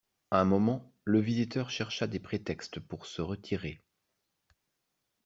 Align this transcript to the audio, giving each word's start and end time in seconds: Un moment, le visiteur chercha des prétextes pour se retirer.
Un 0.31 0.45
moment, 0.45 0.95
le 1.03 1.19
visiteur 1.19 1.69
chercha 1.69 2.07
des 2.07 2.17
prétextes 2.19 2.79
pour 2.79 3.05
se 3.05 3.21
retirer. 3.21 3.83